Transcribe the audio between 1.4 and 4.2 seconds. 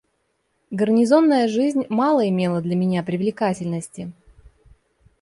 жизнь мало имела для меня привлекательности.